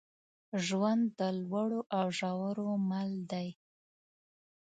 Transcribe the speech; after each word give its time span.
ژوند 0.65 1.03
د 1.19 1.21
لوړو 1.41 1.81
او 1.97 2.05
ژورو 2.19 2.67
مل 2.89 3.11
دی. 3.31 3.47